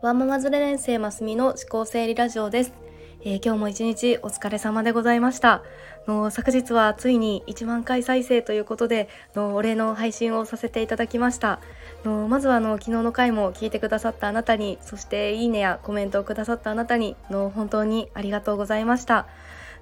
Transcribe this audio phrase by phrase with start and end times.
[0.00, 2.72] ワンママズレ連生ますみの思考整理ラジオです、
[3.22, 5.64] えー、今日も一日お疲れ様でございました。
[6.06, 11.58] の昨日はついに1万回再生ということでのお礼の配信をさせていただきました。
[12.04, 19.26] のまずはの昨日の回も聞いてくださったあなたにそしていいねやコメントをくださったあなたにの本当にありがとうございました。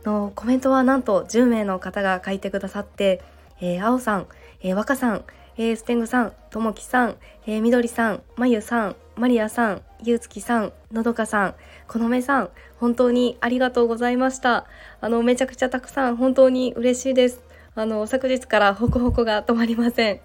[0.06, 3.20] のコメントはなんと10名の方が書いてくださって、
[3.60, 4.26] えー、青さん、
[4.62, 5.24] えー、若さん
[5.58, 11.54] えー、ステングさん、ともきさん、えー、みどりさん、まゆさん、まりやさん、ゆうつきさん、のどかさん、
[11.88, 14.66] このめさん、本当にありがとうございました。
[15.00, 17.45] あの、めちゃくちゃたくさん、本当に嬉しいです。
[17.78, 20.20] あの昨日からホコホコが止まりません。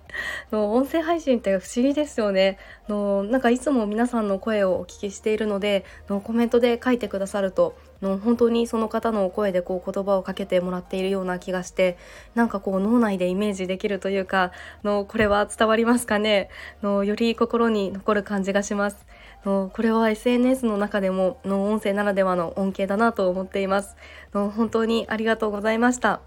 [0.54, 2.58] の音声配信って不思議ですよね。
[2.88, 11.98] のなんかいつも皆さんの声をお聞きしているのでのコメントで書いてくださるとの本当にその方の声でこう言葉をかけてもらっているような気がして
[12.36, 14.54] なんかこう脳内でイメージできるというか
[14.86, 16.50] のこれは伝わりますかね？
[16.82, 19.06] のより心に残る感じがします。
[19.44, 23.98] のこれは SNS の中でもの音声ならではの恩恵だなと思っています。
[24.34, 26.22] の本当にありがとうございました。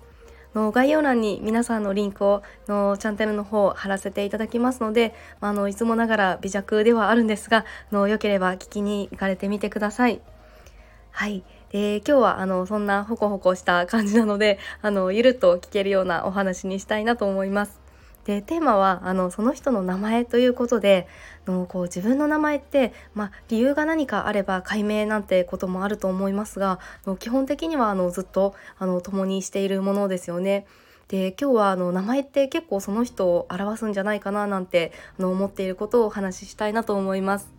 [0.55, 10.20] の概要欄に皆さんのリンクをのチャンネルの方貼らせていただきますので、まあ、のいつもながら微弱ではあるんですがのよければ聞きに行かれてみてください。
[11.10, 17.84] はい、で今日はあのそんなホコホコした感じなのであのゆるっと聞けるようなお話にしたいなと思います。
[18.25, 21.06] でテーマはあのその人の名前ということで
[21.47, 30.66] のこう自分の名前って、まあ、理由が何かあれば解明なんてこともあると思いますがの基本的にはあのずっとあの共にしているものですよね。
[31.08, 37.53] で今日はあの名前って結構その人を表すんじゃないかななんてあの思っていることをお話ししたいなと思います。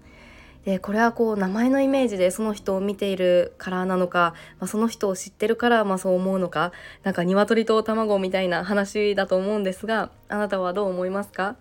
[0.65, 6.71] でこれはこう名前のイメージでその人を見ているからなのか、まあ、その人を知ってるからまあそう思うのか
[7.03, 11.55] なんか鶏と卵みたいな話だと思うんですがあなたはどう思いますか？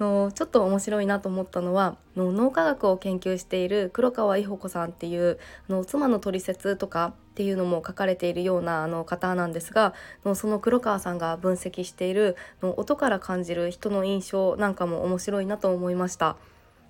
[0.00, 9.94] のちょっと面白いなと思ったのはの脳科学を研究している黒川伊保子さんっていうの妻の取説とかっていうのも書かれているようなあの方なんですが
[10.24, 16.36] のその黒川さんが分析しているの音から感じる人の印象なんかも面白いなと思いました。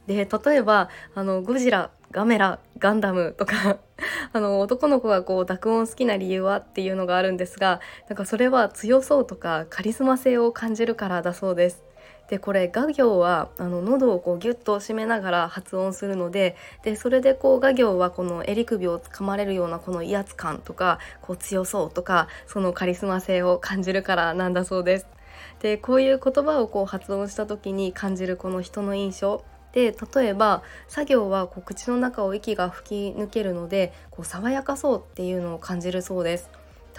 [0.08, 3.76] で例えばあのゴジラガメラガンダムとか
[4.32, 11.84] あの男の子がこう濁音好きな理由はっていうのがあるんですがなんかそれは強そうとかカリスマ性を感じるからだそうです。
[12.30, 25.06] でこれ画行はあの喉をこうギュッと締めながら発音するのででそれでこう画行はこの襟首をつかまれるようなこの威圧感とかこう強そうとかそのカリスマ性を感じるからなんだそうです。
[25.60, 29.42] でこういう言葉をこう発音した時に感じるこの人の印象
[29.73, 36.51] で例えば作業はこう口の中を息が吹き抜けるのでこう爽やかそうっていうのを感じるそうです。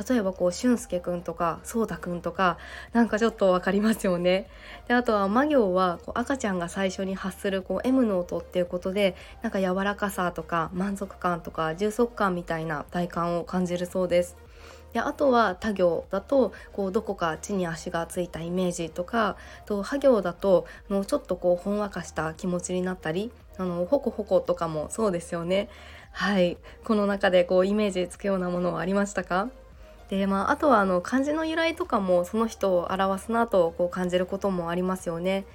[0.07, 2.57] 例えばこう俊介くんとかそうたくんとか
[2.94, 4.50] なんかちょっと分かりますよね。
[4.88, 14.38] であとは魔行はこう赤ちゃんが最初に発するこう M の音っていうことでなんか柔らかさとか満足感とか充足感みたいな体感を感じるそうです。
[14.94, 25.69] であとは他行だとこうどこか地に足がついたイメージとかとは行だともうちょっとこうほんわかした気持ちになったりあのホコホコとかもそうですよね。
[26.11, 26.57] はい。
[26.83, 29.50] この中でこうイメージつくようなものはありましたか？
[30.09, 35.45] でまあ、あとはあの漢字の由来とかもその人を表すなとこう感じることもありますよね。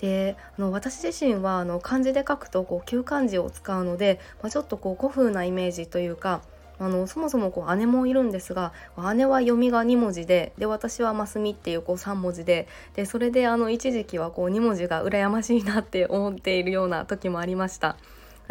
[0.00, 6.42] であの私自身はあの漢字で書くとこう旧漢字を使うので、まあ、ちょっとこう古風なイメージというか
[6.80, 8.72] あのそもそもこう姉もいるんですが
[9.14, 17.96] 姉は読みが2文字でで私は「ますみ」っていうこう3文字ででそれであの一時期はこう2文字が羨ましいなって思っているような時もありました。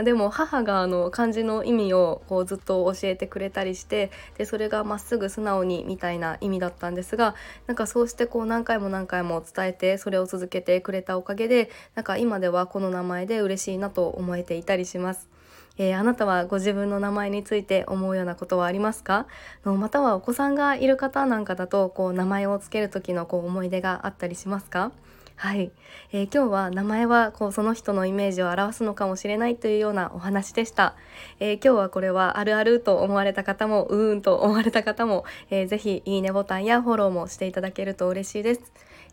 [0.04, 7.36] でも母があの漢字の意味をこうずっと教えてくれたりしてでそれがまっすぐ素直にみたいな意味だったんですが
[7.68, 15.39] なんかそうしてこう何回も何回も伝えてそれを続けてくれたおかげでなんか今ではこの名前で嬉しいなと思えていたりします。
[15.80, 19.26] えー、あなたはご自分の名前について思うようなことはありますか？
[19.66, 24.92] のまたはお子さんがいる方なんかだとこう名前を付ける時のこう思い出があったりしますか？
[25.38, 25.72] はい、
[26.12, 30.96] えー、今日は名前はこうその人のイメージを表すのかもしれないというようなお話でした、
[31.40, 38.62] えー、今日はこれはあるあると思われた方もうーんと思われた方も、えー、ぜひいいねボタンやフォローもしていただけると嬉しいです、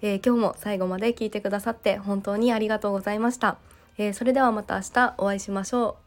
[0.03, 3.59] え今日も最後まで聞いてくださって本当にありがとうございました、
[3.97, 6.06] えそれではまた明日お会いしましょう。